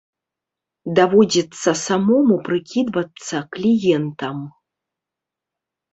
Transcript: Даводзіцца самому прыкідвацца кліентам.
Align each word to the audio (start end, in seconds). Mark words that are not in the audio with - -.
Даводзіцца 0.99 1.69
самому 1.85 2.35
прыкідвацца 2.49 3.37
кліентам. 3.57 4.37